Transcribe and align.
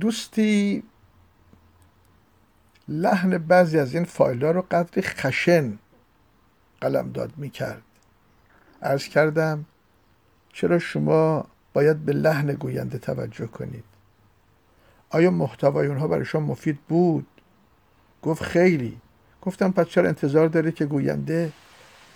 دوستی 0.00 0.82
لحن 2.88 3.38
بعضی 3.38 3.78
از 3.78 3.94
این 3.94 4.04
فایل 4.04 4.44
ها 4.44 4.50
رو 4.50 4.66
قدری 4.70 5.02
خشن 5.02 5.78
قلمداد 6.80 7.32
می 7.36 7.50
کرد 7.50 7.82
ارز 8.82 9.04
کردم 9.04 9.64
چرا 10.52 10.78
شما 10.78 11.44
باید 11.72 12.04
به 12.04 12.12
لحن 12.12 12.52
گوینده 12.52 12.98
توجه 12.98 13.46
کنید؟ 13.46 13.84
آیا 15.10 15.30
محتوای 15.30 15.86
اونها 15.86 16.08
برای 16.08 16.24
شما 16.24 16.46
مفید 16.46 16.78
بود؟ 16.88 17.26
گفت 18.22 18.42
خیلی. 18.42 19.00
گفتم 19.42 19.72
پس 19.72 19.86
چرا 19.86 20.08
انتظار 20.08 20.48
داره 20.48 20.72
که 20.72 20.86
گوینده 20.86 21.52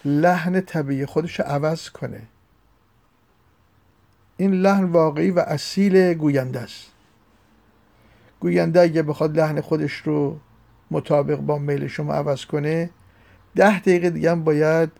لحن 0.04 0.60
طبیعی 0.60 1.06
خودش 1.06 1.40
عوض 1.40 1.90
کنه؟ 1.90 2.22
این 4.36 4.52
لحن 4.52 4.84
واقعی 4.84 5.30
و 5.30 5.38
اصیل 5.38 6.14
گوینده 6.14 6.60
است. 6.60 6.93
گوینده 8.40 8.80
اگه 8.80 9.02
بخواد 9.02 9.38
لحن 9.38 9.60
خودش 9.60 9.92
رو 9.92 10.38
مطابق 10.90 11.36
با 11.36 11.58
میل 11.58 11.86
شما 11.86 12.14
عوض 12.14 12.44
کنه 12.44 12.90
ده 13.56 13.80
دقیقه 13.80 14.10
دیگه 14.10 14.30
هم 14.30 14.44
باید 14.44 14.90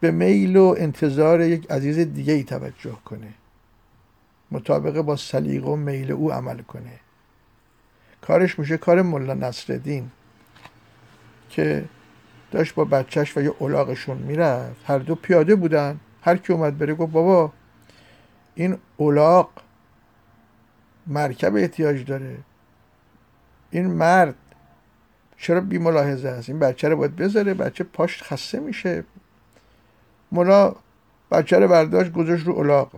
به 0.00 0.10
میل 0.10 0.56
و 0.56 0.74
انتظار 0.78 1.40
یک 1.40 1.70
عزیز 1.70 1.98
دیگه 1.98 2.32
ای 2.32 2.44
توجه 2.44 2.96
کنه. 3.04 3.34
مطابق 4.50 5.00
با 5.00 5.16
سلیقه 5.16 5.68
و 5.68 5.76
میل 5.76 6.12
او 6.12 6.32
عمل 6.32 6.62
کنه. 6.62 7.00
کارش 8.20 8.58
میشه 8.58 8.76
کار 8.76 9.02
ملا 9.02 9.34
نصرالدین 9.34 10.10
که 11.50 11.84
داشت 12.50 12.74
با 12.74 12.84
بچهش 12.84 13.36
و 13.36 13.42
یه 13.42 13.54
اولاغشون 13.58 14.18
می‌رفت. 14.18 14.80
هر 14.84 14.98
دو 14.98 15.14
پیاده 15.14 15.54
بودن. 15.54 16.00
هر 16.22 16.36
کی 16.36 16.52
اومد 16.52 16.78
بره 16.78 16.94
گفت 16.94 17.12
بابا 17.12 17.52
این 18.54 18.78
اولاق 18.96 19.50
مرکب 21.06 21.56
احتیاج 21.56 22.04
داره. 22.04 22.36
این 23.70 23.86
مرد 23.86 24.34
چرا 25.36 25.60
بی 25.60 25.78
ملاحظه 25.78 26.28
است؟ 26.28 26.48
این 26.48 26.58
بچه 26.58 26.88
رو 26.88 26.96
باید 26.96 27.16
بذاره 27.16 27.54
بچه 27.54 27.84
پاش 27.84 28.22
خسته 28.22 28.60
میشه. 28.60 29.04
ملا 30.32 30.74
بچه 31.30 31.58
رو 31.58 31.68
برداشت 31.68 32.12
گذاشت 32.12 32.46
رو 32.46 32.52
اولاق 32.52 32.90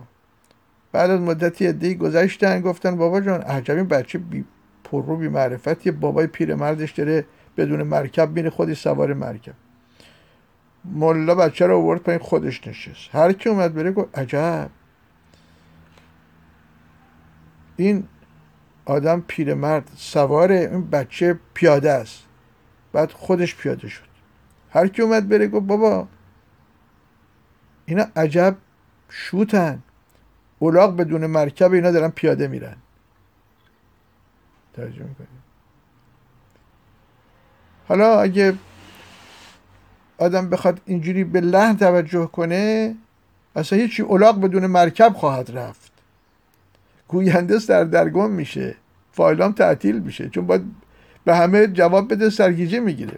بعد 0.91 1.09
از 1.09 1.19
مدتی 1.19 1.67
ادهی 1.67 1.95
گذشتن 1.95 2.61
گفتن 2.61 2.95
بابا 2.95 3.21
جان 3.21 3.41
عجب 3.41 3.75
این 3.75 3.87
بچه 3.87 4.17
بی 4.17 4.45
پررو 4.83 5.17
بی 5.17 5.27
معرفت 5.27 5.85
یه 5.85 5.91
بابای 5.91 6.27
پیرمردش 6.27 6.91
داره 6.91 7.25
بدون 7.57 7.83
مرکب 7.83 8.31
میره 8.31 8.49
خودش 8.49 8.81
سوار 8.81 9.13
مرکب. 9.13 9.53
ملا 10.85 11.35
بچه 11.35 11.67
رو 11.67 11.77
آورد 11.77 12.01
پایین 12.01 12.19
خودش 12.19 12.67
نشست. 12.67 13.15
هر 13.15 13.33
کی 13.33 13.49
اومد 13.49 13.73
بره 13.73 13.91
گفت 13.91 14.19
عجب. 14.19 14.69
این 17.77 18.07
آدم 18.85 19.23
پیرمرد 19.27 19.91
سوار 19.95 20.51
این 20.51 20.89
بچه 20.89 21.39
پیاده 21.53 21.91
است. 21.91 22.23
بعد 22.93 23.11
خودش 23.11 23.55
پیاده 23.55 23.87
شد. 23.87 24.07
هر 24.69 24.87
کی 24.87 25.01
اومد 25.01 25.29
بره 25.29 25.47
گفت 25.47 25.65
بابا 25.65 26.07
اینا 27.85 28.05
عجب 28.15 28.55
شوتن. 29.09 29.83
اولاغ 30.59 30.95
بدون 30.95 31.25
مرکب 31.25 31.73
اینا 31.73 31.91
دارن 31.91 32.09
پیاده 32.09 32.47
میرن. 32.47 32.75
توجه 34.73 35.03
می‌کنیم 35.03 35.43
حالا 37.87 38.21
اگه 38.21 38.57
آدم 40.17 40.49
بخواد 40.49 40.81
اینجوری 40.85 41.23
به 41.23 41.41
لحن 41.41 41.77
توجه 41.77 42.25
کنه 42.25 42.95
اصلا 43.55 43.79
هیچی 43.79 44.01
اولاغ 44.01 44.41
بدون 44.41 44.65
مرکب 44.65 45.13
خواهد 45.13 45.57
رفت. 45.57 45.86
گوینده 47.07 47.59
سردرگم 47.59 48.31
میشه. 48.31 48.75
فایلام 49.11 49.51
تعطیل 49.51 49.99
میشه. 49.99 50.29
چون 50.29 50.47
باید 50.47 50.61
به 51.25 51.35
همه 51.35 51.67
جواب 51.67 52.13
بده 52.13 52.29
سرگیجه 52.29 52.79
می‌گیره. 52.79 53.17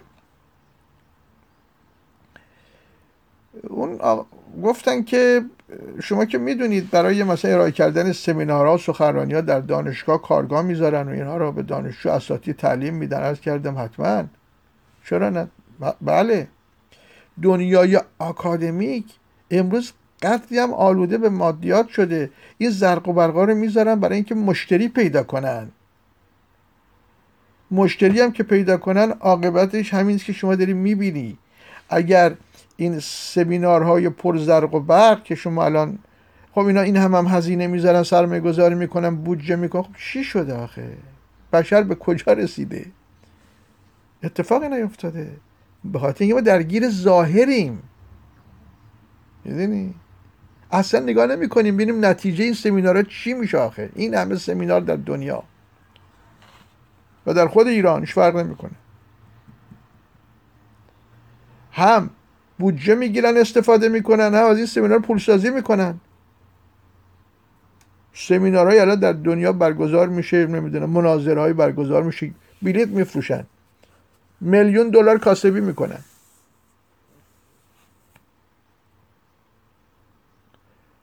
اون 3.68 3.98
گفتن 4.62 5.02
که 5.02 5.44
شما 6.02 6.24
که 6.24 6.38
می‌دونید 6.38 6.90
برای 6.90 7.22
مثلا 7.22 7.50
ارائه 7.50 7.72
کردن 7.72 8.12
سمینارها 8.12 8.76
سخنرانی 8.76 9.34
ها 9.34 9.40
در 9.40 9.60
دانشگاه 9.60 10.22
کارگاه 10.22 10.62
می‌ذارن 10.62 11.08
و 11.08 11.10
اینها 11.10 11.36
رو 11.36 11.52
به 11.52 11.62
دانشجو 11.62 12.10
اساتی 12.10 12.52
تعلیم 12.52 12.94
میدن. 12.94 13.22
از 13.22 13.40
کردم 13.40 13.78
حتما. 13.78 14.24
چرا 15.04 15.30
نه؟ 15.30 15.48
بله. 16.00 16.48
دنیای 17.42 18.00
آکادمیک 18.18 19.04
امروز 19.50 19.92
قدری 20.22 20.58
هم 20.58 20.74
آلوده 20.74 21.18
به 21.18 21.28
مادیات 21.28 21.88
شده. 21.88 22.30
این 22.58 22.70
زرق 22.70 23.08
و 23.08 23.12
برقا 23.12 23.44
رو 23.44 23.54
می‌ذارن 23.54 24.00
برای 24.00 24.14
اینکه 24.14 24.34
مشتری 24.34 24.88
پیدا 24.88 25.22
کنن. 25.22 25.68
مشتری 27.70 28.20
هم 28.20 28.32
که 28.32 28.42
پیدا 28.42 28.76
کنن 28.76 29.10
عاقبتش 29.10 29.94
همین 29.94 30.18
که 30.18 30.32
شما 30.32 30.54
داری 30.54 30.72
می‌بینی. 30.72 31.38
اگر 31.88 32.34
این 32.76 32.98
سمینارهای 33.00 34.08
پر 34.08 34.38
زرق 34.38 34.74
و 34.74 34.80
برق 34.80 35.22
که 35.22 35.34
شما 35.34 35.64
الان 35.64 35.98
خب 36.52 36.60
اینا 36.60 36.80
این 36.80 36.96
هم 36.96 37.14
هم 37.14 37.26
هزینه 37.26 37.66
می‌ذارن 37.66 38.02
سرمایه 38.02 38.40
گذاری 38.40 38.74
می‌کنن 38.74 39.16
بودجه 39.16 39.56
می‌کنن. 39.56 39.82
خب 39.82 39.94
چی 39.98 40.24
شده 40.24 40.54
آخه؟ 40.54 40.96
بشر 41.52 41.82
به 41.82 41.94
کجا 41.94 42.32
رسیده؟ 42.32 42.86
اتفاقی 44.22 44.68
نیفتاده. 44.68 45.30
به 45.84 45.98
خاطر 45.98 46.24
اینکه 46.24 46.34
ما 46.34 46.40
درگیر 46.40 46.88
ظاهریم. 46.88 47.82
می‌دونی؟ 49.44 49.94
اصلا 50.72 51.00
نگاه 51.00 51.26
نمی 51.26 51.48
کنیم 51.48 51.74
ببینیم 51.74 52.04
نتیجه 52.04 52.44
این 52.44 52.54
سمینارها 52.54 53.02
چی 53.02 53.32
میشه 53.34 53.58
آخه. 53.58 53.90
این 53.94 54.14
همه 54.14 54.36
سمینار 54.36 54.80
در 54.80 54.96
دنیا. 54.96 55.42
و 57.26 57.34
در 57.34 57.48
خود 57.48 57.66
ایران 57.66 58.04
فرق 58.04 58.36
نمی‌کنه. 58.36 58.70
هم 61.72 62.10
بودجه 62.58 62.94
می‌گیرن 62.94 63.36
استفاده 63.36 63.88
می‌کنن 63.88 64.34
هم 64.34 64.44
از 64.44 64.56
این 64.56 64.66
سمینار 64.66 64.98
پولسازی 64.98 65.50
می‌کنن. 65.50 66.00
سمینارهای 68.14 68.78
الان 68.78 69.00
در 69.00 69.12
دنیا 69.12 69.52
برگزار 69.52 70.08
میشه 70.08 70.46
نمی‌دونم 70.46 70.90
مناظره 70.90 71.52
برگزار 71.52 72.02
میشه 72.02 72.30
بلیت 72.62 72.88
میفروشن. 72.88 73.46
میلیون 74.40 74.90
دلار 74.90 75.18
کاسبی 75.18 75.60
می‌کنن. 75.60 75.98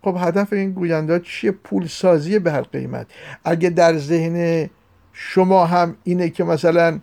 خب 0.01 0.15
هدف 0.19 0.53
این 0.53 0.71
گوینده 0.71 1.19
چیه؟ 1.19 1.51
پولسازی 1.51 2.39
به 2.39 2.51
هر 2.51 2.61
قیمت. 2.61 3.07
اگه 3.43 3.69
در 3.69 3.97
ذهن 3.97 4.69
شما 5.13 5.65
هم 5.65 5.95
اینه 6.03 6.29
که 6.29 6.43
مثلا 6.43 6.99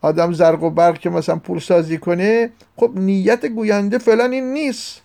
آدم 0.00 0.32
زرق 0.32 0.62
و 0.62 0.70
برق 0.70 0.98
که 0.98 1.10
مثلا 1.10 1.36
پول 1.36 1.58
سازی 1.58 1.98
کنه 1.98 2.50
خب 2.76 2.92
نیت 2.94 3.46
گوینده 3.46 3.98
فعلا 3.98 4.24
این 4.24 4.52
نیست. 4.52 5.02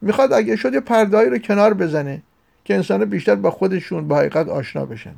می‌خواد 0.00 0.32
اگه 0.32 0.56
شد 0.56 0.74
یه 0.74 0.80
پردهایی 0.80 1.30
رو 1.30 1.38
کنار 1.38 1.74
بزنه 1.74 2.22
که 2.64 2.74
انسان 2.74 3.04
بیشتر 3.04 3.34
با 3.34 3.50
خودشون 3.50 4.08
با 4.08 4.16
حقیقت 4.16 4.48
آشنا 4.48 4.86
بشن. 4.86 5.14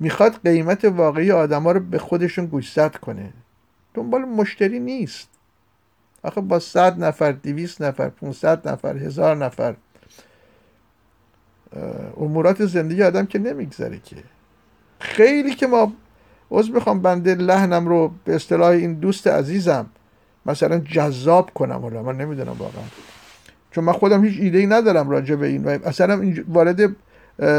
می‌خواد 0.00 0.40
قیمت 0.44 0.84
واقعی 0.84 1.32
آدما 1.32 1.72
رو 1.72 1.80
به 1.80 1.98
خودشون 1.98 2.46
گوشزد 2.46 2.96
کنه. 2.96 3.32
دنبال 3.94 4.24
مشتری 4.24 4.80
نیست. 4.80 5.28
آخه 6.26 6.40
با 6.40 6.58
صد 6.58 7.04
نفر 7.04 7.32
دویست 7.32 7.82
نفر 7.82 8.08
500 8.08 8.68
نفر 8.68 8.96
هزار 8.96 9.36
نفر 9.36 9.74
امورات 12.16 12.66
زندگی 12.66 13.02
آدم 13.02 13.26
که 13.26 13.38
نمیگذره 13.38 14.00
که. 14.04 14.16
خیلی 15.00 15.54
که 15.54 15.66
ما 15.66 15.92
عضو 16.50 16.72
می‌خوام 16.72 17.00
بنده 17.00 17.34
لحنم 17.34 17.88
رو 17.88 18.12
به 18.24 18.34
اصطلاح 18.34 18.68
این 18.68 18.94
دوست 18.94 19.26
عزیزم 19.26 19.86
مثلا 20.46 20.78
جذاب 20.78 21.50
کنم 21.54 21.80
حالا 21.80 22.02
من 22.02 22.16
نمی‌دونم 22.16 22.56
واقعا. 22.58 22.82
چون 23.70 23.84
من 23.84 23.92
خودم 23.92 24.24
هیچ 24.24 24.40
ایده 24.40 24.58
ای 24.58 24.66
ندارم 24.66 25.10
راجع 25.10 25.34
به 25.34 25.46
این 25.46 25.64
و 25.64 25.78
اصلا 25.84 26.34
وارد 26.48 26.96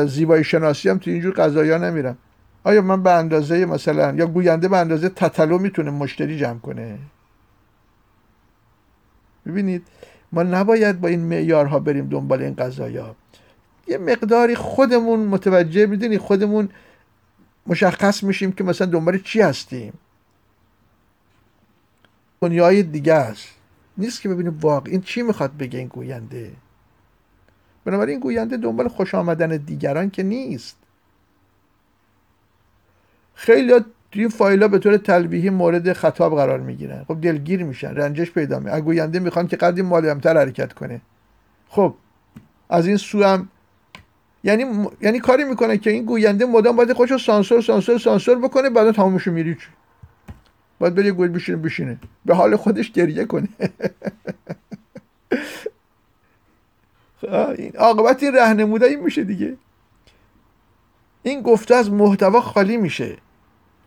زیبایی 0.07 0.43
شناسی 0.43 0.89
هم 0.89 0.97
تو 0.97 1.11
اینجور 1.11 1.33
قضایا 1.33 1.77
نمیرم. 1.77 2.17
آیا 2.63 2.81
من 2.81 3.03
به 3.03 3.11
اندازه 3.11 3.65
مثلا 3.65 4.13
یا 4.13 4.27
گوینده 4.27 4.67
به 4.67 4.77
اندازه 4.77 5.09
تتلو 5.09 5.57
می‌تونه 5.57 5.91
مشتری 5.91 6.37
جمع 6.37 6.59
کنه؟ 6.59 6.97
ببینید 9.47 9.87
ما 10.31 10.43
نباید 10.43 11.01
با 11.01 11.07
این 11.07 11.19
معیارها 11.19 11.79
بریم 11.79 12.09
دنبال 12.09 12.41
این 12.41 12.55
قضایا 12.55 13.15
یه 13.87 13.97
مقداری 13.97 14.55
خودمون 14.55 15.19
متوجه 15.19 15.85
می‌دونی 15.85 16.17
خودمون 16.17 16.69
مشخص 17.67 18.23
میشیم 18.23 18.51
که 18.51 18.63
مثلا 18.63 18.87
دنبال 18.87 19.17
چی 19.17 19.41
هستیم. 19.41 19.93
دنیای 22.41 22.83
دیگه 22.83 23.13
است. 23.13 23.47
نیست 23.97 24.21
که 24.21 24.29
ببینیم 24.29 24.57
واقع 24.61 24.91
این 24.91 25.01
چی 25.01 25.21
می‌خواد 25.21 25.57
بگه 25.57 25.79
این 25.79 25.87
گوینده. 25.87 26.51
بنابراین 27.85 28.11
این 28.11 28.19
گوینده 28.19 28.57
دنبال 28.57 28.87
خوش 28.87 29.15
آمدن 29.15 29.57
دیگران 29.57 30.09
که 30.09 30.23
نیست. 30.23 30.77
خیلی 33.33 33.73
توی 34.11 34.21
این 34.21 34.29
فایل 34.29 34.67
به 34.67 34.79
طور 34.79 34.97
تلویحی 34.97 35.49
مورد 35.49 35.93
خطاب 35.93 36.35
قرار 36.35 36.59
می‌گیرن. 36.59 37.03
خب 37.07 37.21
دلگیر 37.21 37.63
میشن 37.63 37.95
رنجش 37.95 38.31
پیدا 38.31 38.59
می 38.59 38.81
گوینده 38.81 39.19
می‌خوان 39.19 39.47
که 39.47 39.55
قدری 39.55 39.81
مالمتر 39.81 40.37
حرکت 40.37 40.73
کنه. 40.73 41.01
خب 41.69 41.93
از 42.69 42.87
این 42.87 42.97
سو 42.97 43.23
هم 43.23 43.49
یعنی 44.43 44.65
یعنی 45.01 45.19
کاری 45.19 45.43
می‌کنه 45.43 45.77
که 45.77 45.89
این 45.89 46.05
گوینده 46.05 46.45
مدام 46.45 46.75
باید 46.75 46.93
خودشو 46.93 47.17
سانسور 47.17 47.61
سانسور 47.61 47.97
سانسور 47.97 48.39
بکنه 48.39 48.69
بعدا 48.69 48.91
تمامشو 48.91 49.31
میری 49.31 49.57
باید 50.79 50.95
بری 50.95 51.11
گل 51.11 51.27
بشینه 51.27 51.57
بشینه. 51.57 51.97
به 52.25 52.35
حال 52.35 52.55
خودش 52.55 52.91
گریه 52.91 53.25
کنه. 53.25 53.47
این 57.57 57.71
عاقبت 57.77 58.23
این 58.23 58.35
رهنمودایی 58.35 58.95
میشه 58.95 59.23
دیگه. 59.23 59.57
این 61.23 61.41
گفته 61.41 61.75
از 61.75 61.91
محتوا 61.91 62.41
خالی 62.41 62.77
میشه. 62.77 63.17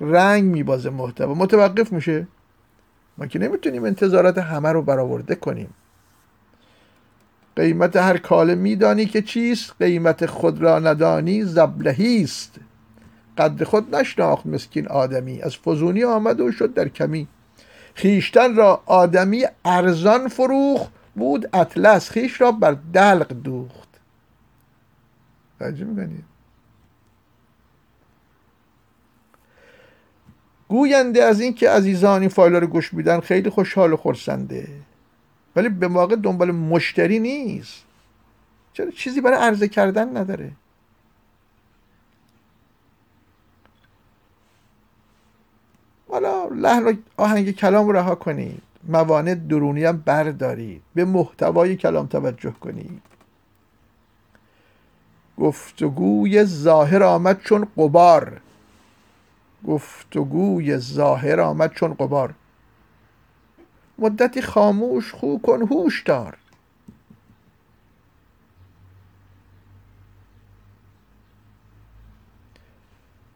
رنگ 0.00 0.44
میبازه 0.44 0.90
محتوا. 0.90 1.34
متوقف 1.34 1.92
میشه. 1.92 2.26
ما 3.18 3.26
که 3.26 3.38
نمی‌تونیم 3.38 3.84
انتظارات 3.84 4.38
همه 4.38 4.72
رو 4.72 4.82
برآورده 4.82 5.34
کنیم. 5.34 5.74
قیمت 7.56 7.96
هر 7.96 8.16
کاله 8.16 8.54
میدانی 8.54 9.06
که 9.06 9.22
چیست؟ 9.22 9.74
قیمت 9.78 10.26
خود 10.26 10.60
را 10.62 10.78
ندانی 10.78 11.44
زبلهی 11.44 12.22
است. 12.22 12.54
قدر 13.38 13.64
خود 13.64 13.96
نشناخت 13.96 14.46
مسکین 14.46 14.88
آدمی. 14.88 15.42
از 15.42 15.56
فزونی 15.56 16.04
آمد 16.04 16.40
و 16.40 16.52
شد 16.52 16.74
در 16.74 16.88
کمی. 16.88 17.28
خیشتن 17.94 18.56
را 18.56 18.82
آدمی 18.86 19.44
ارزان 19.64 20.28
فروخ 20.28 20.88
بود 21.14 21.56
اطلس. 21.56 22.10
خیش 22.10 22.40
را 22.40 22.52
بر 22.52 22.76
دلق 22.92 23.32
دوخت. 23.32 23.88
توجه 25.58 25.84
می‌کنید؟ 25.84 26.29
گوینده 30.70 31.22
از 31.22 31.40
اینکه 31.40 31.70
عزیزان 31.70 32.20
این 32.20 32.28
فایل 32.28 32.54
رو 32.54 32.66
گوش 32.66 32.94
میدن 32.94 33.20
خیلی 33.20 33.50
خوشحال 33.50 33.92
و 33.92 33.96
خرسنده. 33.96 34.68
ولی 35.56 35.68
به 35.68 35.88
واقع 35.88 36.16
دنبال 36.16 36.50
مشتری 36.50 37.18
نیست. 37.18 37.84
چرا 38.72 38.90
چیزی 38.90 39.20
برای 39.20 39.38
عرضه 39.38 39.68
کردن 39.68 40.16
نداره. 40.16 40.50
حالا 46.08 46.48
لحن 46.48 46.84
و 46.84 46.94
آهنگ 47.16 47.50
کلام 47.50 47.86
رو 47.86 47.92
رها 47.92 48.14
کنید. 48.14 48.62
موانع 48.88 49.34
درونی 49.34 49.84
هم 49.84 50.02
بردارید. 50.06 50.82
به 50.94 51.04
محتوای 51.04 51.76
کلام 51.76 52.06
توجه 52.06 52.52
کنید. 52.60 53.02
گفتگوی 55.38 56.44
ظاهر 56.44 57.02
آمد 57.02 57.40
چون 57.42 57.66
قبار. 57.76 58.40
گفتگوی 59.66 60.78
ظاهر 60.78 61.40
آمد 61.40 61.72
چون 61.72 61.94
قبار 61.94 62.34
مدتی 63.98 64.42
خاموش 64.42 65.12
خو 65.12 65.38
کن 65.38 65.62
هوش 65.62 66.02
دار. 66.02 66.36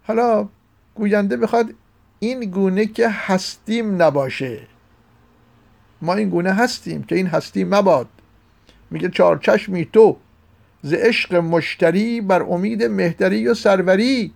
حالا 0.07 0.49
گوینده 0.95 1.37
بخواد 1.37 1.75
این 2.19 2.41
گونه 2.41 2.87
که 2.87 3.09
هستیم 3.09 4.03
نباشه. 4.03 4.61
ما 6.03 6.15
این 6.15 6.31
گونه 6.31 6.53
هستیم 6.53 7.03
که 7.03 7.17
این 7.17 7.27
هستی 7.27 7.65
مباد. 7.65 8.09
میگه 8.91 9.09
چارچشمی 9.09 9.85
تو 9.85 10.17
ز 10.83 10.93
عشق 10.93 11.35
مشتری 11.35 12.21
بر 12.21 12.43
امید 12.43 12.83
مهتری 12.83 13.49
و 13.49 13.55
سروری. 13.55 14.33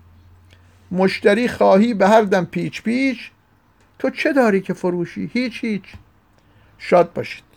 مشتری 0.91 1.49
خواهی 1.49 1.95
به 1.95 2.09
هر 2.09 2.23
دم 2.23 2.45
پیچ 2.45 2.83
پیچ 2.83 3.31
تو 3.99 4.11
چه 4.11 4.33
داری 4.33 4.61
که 4.61 4.75
فروشی؟ 4.75 5.31
هیچ 5.33 5.65
هیچ. 5.65 5.83
شاد 6.79 7.13
باشید. 7.13 7.48